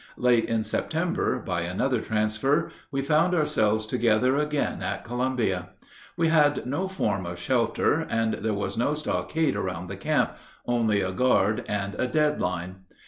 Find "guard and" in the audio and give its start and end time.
11.11-11.93